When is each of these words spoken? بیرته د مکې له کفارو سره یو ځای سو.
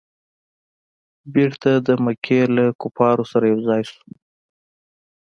بیرته 1.33 1.71
د 1.87 1.89
مکې 2.03 2.39
له 2.55 2.65
کفارو 2.81 3.23
سره 3.31 3.45
یو 3.51 3.59
ځای 3.67 3.81
سو. 3.89 3.99